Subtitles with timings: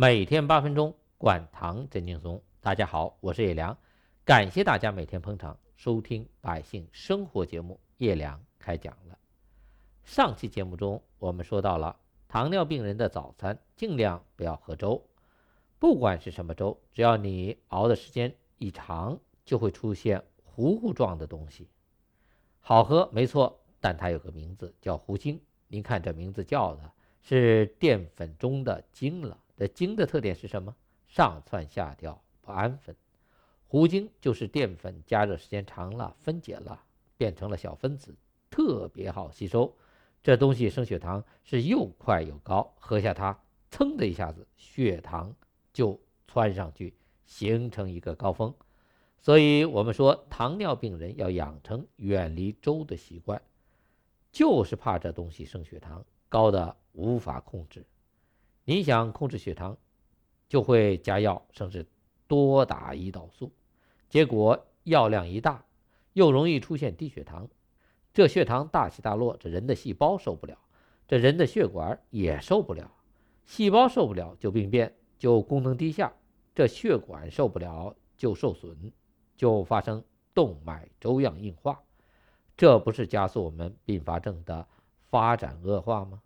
[0.00, 2.40] 每天八分钟，管糖真轻松。
[2.60, 3.76] 大家好，我是叶良，
[4.24, 7.80] 感谢大家每天捧场收听百姓生活节目。
[7.96, 9.18] 叶良开讲了。
[10.04, 11.96] 上期节目中，我们说到了
[12.28, 15.02] 糖尿病人的早餐尽量不要喝粥，
[15.80, 21.66] 不管是什么粥，只要你熬的时间一长，就会出现糊糊状的东西。
[22.60, 25.40] 好喝没错，但它有个名字叫糊精。
[25.66, 29.36] 您看这名字叫的是淀粉中的精了。
[29.58, 30.74] 的精的特点是什么？
[31.08, 32.94] 上窜下跳，不安分。
[33.66, 36.84] 糊精就是淀粉加热时间长了，分解了，
[37.16, 38.14] 变成了小分子，
[38.48, 39.76] 特别好吸收。
[40.22, 45.34] 这东西升血糖是又快又高，喝下它，噌的一下子，血糖
[45.72, 46.94] 就窜上去，
[47.26, 48.54] 形成一个高峰。
[49.20, 53.42] 所以我们说，糖尿病人要养成远离粥的习惯，
[54.30, 57.84] 就是怕这东西升血糖高的无法控制。
[58.68, 59.78] 你想控制血糖，
[60.46, 61.86] 就会加药，甚至
[62.26, 63.50] 多打胰岛素，
[64.10, 65.64] 结果药量一大，
[66.12, 67.48] 又容易出现低血糖。
[68.12, 70.58] 这血糖大起大落，这人的细胞受不了，
[71.06, 72.92] 这人的血管也受不了。
[73.46, 76.12] 细胞受不了就病变，就功能低下；
[76.54, 78.92] 这血管受不了就受损，
[79.34, 80.04] 就发生
[80.34, 81.82] 动脉粥样硬化。
[82.54, 84.68] 这不是加速我们并发症的
[85.08, 86.20] 发展恶化吗？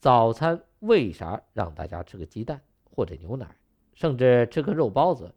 [0.00, 3.56] 早餐为啥让大家吃个鸡蛋或者牛奶，
[3.94, 5.34] 甚至吃个肉包子？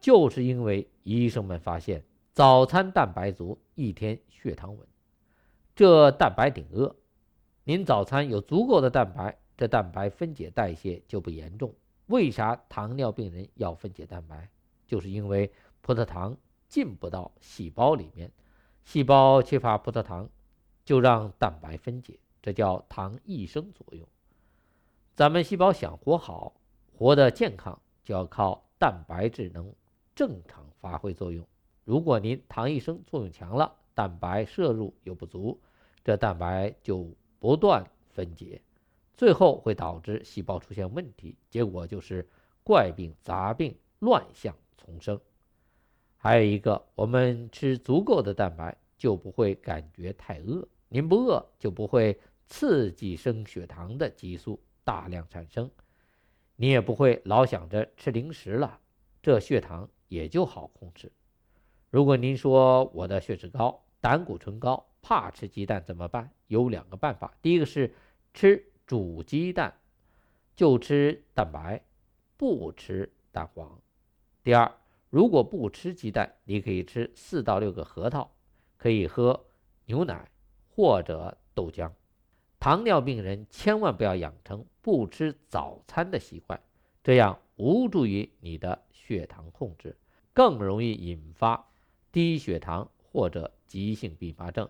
[0.00, 4.86] 就是因为医生们发现早餐蛋白足，一天血糖稳。
[5.74, 6.94] 这蛋白顶饿，
[7.64, 11.74] 您早餐有足够的蛋白，这蛋白分解代谢就不严重。
[12.06, 14.48] 为啥糖尿病人要分解蛋白？
[14.86, 15.50] 就是因为
[15.80, 16.36] 葡萄糖
[16.68, 18.30] 进不到细胞里面，
[18.84, 20.28] 细胞缺乏葡萄糖，
[20.84, 22.18] 就让蛋白分解。
[22.40, 24.06] 这叫糖益生作用。
[25.16, 26.60] 咱们细胞想活好、
[26.92, 29.74] 活得健康，就要靠蛋白质能
[30.14, 31.42] 正常发挥作用。
[31.84, 35.58] 如果您糖一生作用强了，蛋白摄入又不足，
[36.04, 38.60] 这蛋白就不断分解，
[39.16, 42.28] 最后会导致细胞出现问题，结果就是
[42.62, 45.18] 怪病杂病乱象丛生。
[46.18, 50.68] 还有一个，我们吃足够的蛋白，就不会感觉太饿。
[50.90, 52.20] 您不饿，就不会。
[52.48, 55.68] 刺激升血糖的激素大量产生，
[56.54, 58.78] 你也不会老想着吃零食了，
[59.20, 61.10] 这血糖也就好控制。
[61.90, 66.30] 如果您说我的血脂高、胆固醇高，怕吃鸡蛋怎么办？
[66.46, 67.92] 有两个办法，第一个是
[68.32, 69.74] 吃煮鸡蛋，
[70.54, 71.84] 就吃蛋白，
[72.36, 73.82] 不吃蛋黄。
[74.44, 74.72] 第二，
[75.10, 78.36] 如果不吃鸡蛋，你可以吃四到六个核桃，
[78.76, 79.48] 可以喝
[79.86, 80.30] 牛奶
[80.68, 81.90] 或者豆浆。
[82.58, 86.60] 糖尿病人千万不要养成不吃早餐的习惯，
[87.04, 89.96] 这样无助于你的血糖控制，
[90.32, 91.68] 更容易引发
[92.10, 94.68] 低血糖或者急性并发症，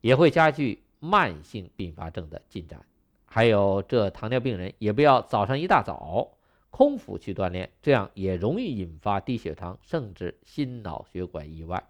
[0.00, 2.84] 也会加剧慢性并发症的进展。
[3.26, 6.36] 还有，这糖尿病人也不要早上一大早
[6.70, 11.84] 空腹去锻炼，这样也容易引发低血糖，甚至心脑血管意外。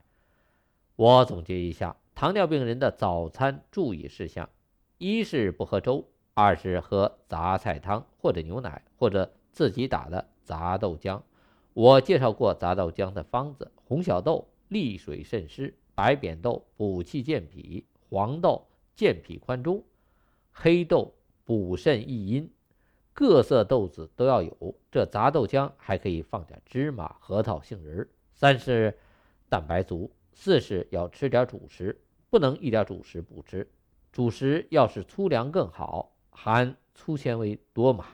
[0.97, 4.49] 我总结一下，糖尿病人的早餐注意事项。
[4.99, 11.21] 一是不喝粥，二是喝杂菜汤或者牛奶，或者自己打的杂豆浆。
[11.73, 19.83] 我介绍过杂豆浆的方子：红小豆利水渗湿，白扁豆补气健脾，黄豆健脾宽中，
[20.53, 21.13] 黑豆
[21.45, 22.49] 补肾益阴。
[23.13, 24.75] 各色豆子都要有。
[24.91, 28.09] 这杂豆浆还可以放点芝麻、核桃、杏仁。
[28.33, 28.97] 三是
[29.49, 32.01] 蛋白足，四是要吃点主食，
[32.31, 33.69] 不能一点主食不吃。
[34.15, 38.07] 主食要是粗粮更好，含粗纤维多嘛。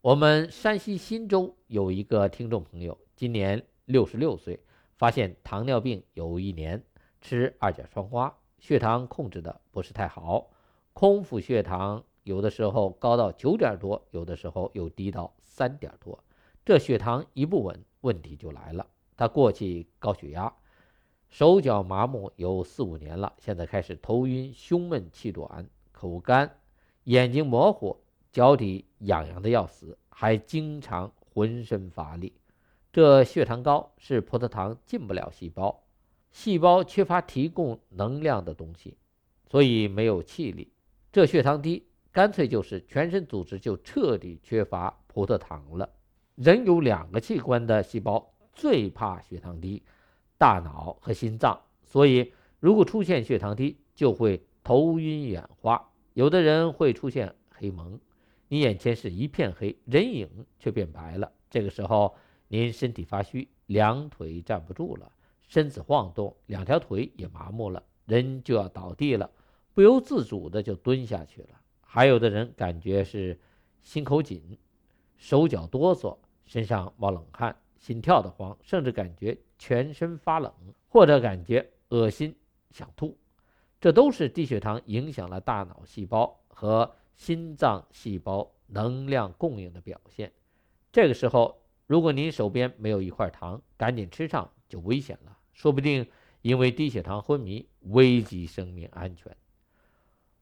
[0.00, 4.58] 我们山西忻州有一个听众朋友，今年六十六岁，
[4.96, 6.82] 发现糖尿病有一年，
[7.20, 10.50] 吃二甲双胍，血糖控制的不是太好，
[10.92, 16.18] 空腹血糖有的时候高到九点多，有的时候又低到三点多，
[16.64, 18.84] 这血糖一不稳，问题就来了。
[19.16, 20.52] 他过去高血压。
[21.28, 26.58] 手脚麻木有四五年了，现在开始头晕、胸闷、气短、口干、
[27.04, 27.96] 眼睛模糊、
[28.32, 32.32] 脚底痒痒的要死，还经常浑身乏力。
[32.90, 35.84] 这血糖高是葡萄糖进不了细胞，
[36.30, 38.96] 细胞缺乏提供能量的东西，
[39.50, 40.72] 所以没有气力。
[41.12, 45.88] 这血糖低，干脆就是全身组织就彻底缺乏葡萄糖了。
[46.36, 49.82] 人有两个器官的细胞最怕血糖低。
[50.38, 57.98] 大脑和心脏，所以如果出现血糖低，就会头晕眼花，有的人会出现黑蒙，
[58.46, 61.32] 你眼前是一片黑，人影却变白了。
[61.50, 62.14] 这个时候，
[62.46, 65.10] 您身体发虚，两腿站不住了，
[65.48, 69.30] 身子晃动，两条腿也麻木了，人就要倒地了，
[69.74, 71.48] 不由自主的就蹲下去了。
[71.80, 73.40] 还有的人感觉是
[73.82, 74.58] 心口紧，
[75.16, 80.52] 手脚哆嗦，身上冒冷汗，心跳的慌，甚至感觉全身发冷，
[80.88, 82.34] 或者感觉恶心
[82.70, 83.18] 想吐。
[83.80, 90.32] 这都是低血糖影响了大脑细胞和心脏细胞能量供应的表现。
[90.90, 96.06] 这个时候，如果您手边没有一块糖，赶紧吃上就危险了，说不定
[96.42, 99.36] 因为低血糖昏迷，危及生命安全。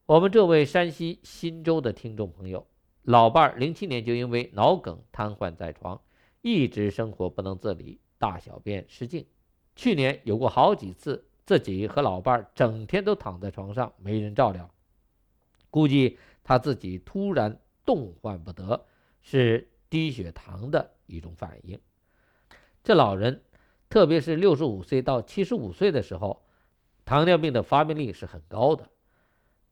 [0.06, 2.66] 我们这位山西忻州的听众朋友，
[3.02, 6.00] 老伴儿零七年就因为脑梗瘫痪在床，
[6.42, 9.26] 一直生活不能自理，大小便失禁，
[9.74, 11.24] 去年有过好几次。
[11.44, 14.68] 自己和老伴儿整天都躺在床上，没人照料。
[15.70, 18.84] 估计他自己突然动换不得，
[19.22, 21.80] 是低血糖的一种反应。
[22.82, 23.44] 这老人，
[23.88, 26.42] 特别是六十五岁到七十五岁的时候，
[27.04, 28.90] 糖尿病的发病率是很高的，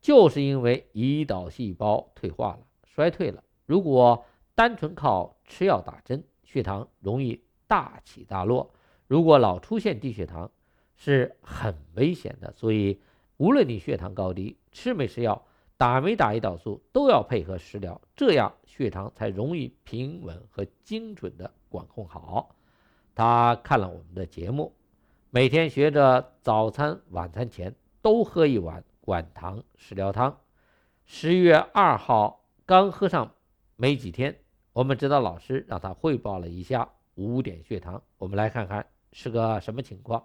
[0.00, 3.42] 就是因为胰岛细胞退化了、衰退了。
[3.66, 4.24] 如果
[4.54, 7.42] 单纯靠吃药打针，血糖容易
[7.74, 8.72] 大起大落。
[9.08, 10.48] 如果老出现低血糖，
[10.94, 13.00] 是很危险的，所以
[13.36, 15.44] 无论你血糖高低，吃没吃药，
[15.76, 22.54] 打没打胰岛素，都要配合食疗，这样血糖才容易平稳和精准的管控好。
[23.12, 24.72] 他看了我们的节目，
[25.30, 30.38] 每天学着早餐、晚餐前都喝一碗管糖食疗汤。
[31.04, 33.34] 十月二号刚喝上
[33.74, 34.38] 没几天，
[34.72, 40.24] 我们指导老师让他汇报了一下五点血糖，我们来看看是个什么情况。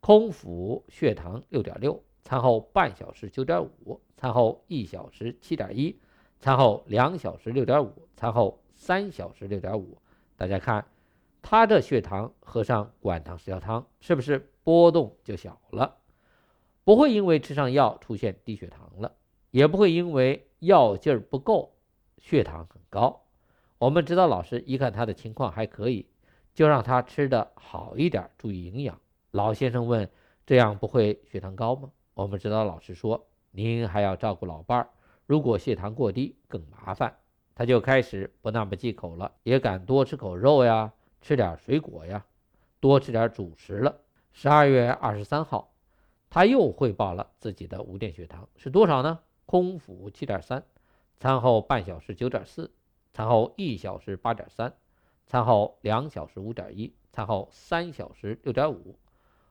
[0.00, 5.98] 空腹血糖六点六，餐后半小时九点五，餐后一小时七点一，
[6.38, 9.98] 餐后两小时六点五，餐后三小时六点五。
[10.36, 10.86] 大家看，
[11.42, 15.96] 他这血糖喝上管糖食疗汤，是不是波动就小了？
[16.84, 19.16] 不会因为吃上药出现低血糖了，
[19.50, 21.74] 也不会因为药劲儿不够，
[22.18, 23.26] 血糖很高。
[23.78, 26.04] 我们指导老师一看他的情况还可以，
[26.52, 29.00] 就让他吃的好一点，注意营养。
[29.30, 30.10] 老先生问
[30.44, 34.90] ：“这样不会血糖高吗？”我们指导老师说：“您还要照顾老伴儿，
[35.26, 37.16] 如果血糖过低更麻烦。”
[37.54, 42.24] 他就开始不那么忌口了，也敢多吃口肉呀，吃点水果呀，
[42.80, 43.96] 多吃点主食了。
[44.32, 45.72] 十二月二十三号，
[46.30, 49.20] 他又汇报了自己的五点血糖是多少呢？
[49.46, 50.64] 空腹七点三，
[51.18, 52.70] 餐后半小时九点四，
[53.12, 54.74] 餐后一小时八点三，
[55.26, 58.98] 餐后两小时五点一，餐后三小时六点五。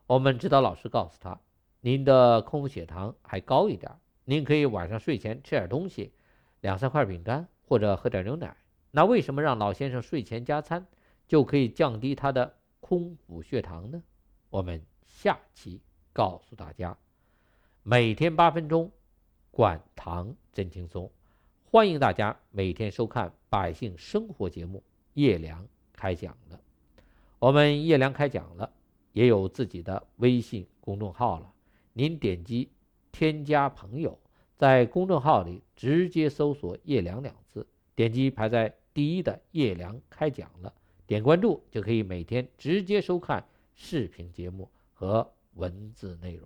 [0.06, 1.40] 我们指导老师告诉他
[1.82, 3.92] ：“您的空腹血糖还高一点，
[4.24, 6.14] 您可以晚上睡前吃点东西，
[6.62, 8.56] 两三块饼干或者喝点牛奶。
[8.92, 10.88] 那为什么让老先生睡前加餐
[11.28, 14.02] 就可以降低他的空腹血糖呢？”
[14.50, 15.82] 我们下期
[16.14, 16.98] 告诉大家。
[17.84, 18.92] 每天八分钟，
[19.52, 21.12] 管糖真轻松，
[21.70, 24.82] 欢迎大家每天收看《百姓生活》节目。
[25.16, 26.62] 叶良开讲了，
[27.40, 28.72] 我们叶良开讲了。
[29.12, 31.52] 也有自己的微信公众号了，
[31.92, 32.70] 您点击
[33.12, 34.18] 添加朋友，
[34.56, 40.74] 在公众号里直接搜索“叶良”两字，点击排在第一的“叶良开讲了”，
[41.06, 46.46] 点关注就可以每天直接收看视频节目和文字内容。